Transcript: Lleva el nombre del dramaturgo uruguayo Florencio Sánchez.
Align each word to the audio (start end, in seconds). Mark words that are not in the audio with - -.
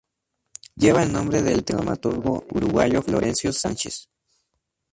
Lleva 0.77 1.03
el 1.03 1.13
nombre 1.13 1.43
del 1.43 1.61
dramaturgo 1.63 2.43
uruguayo 2.49 3.03
Florencio 3.03 3.53
Sánchez. 3.53 4.09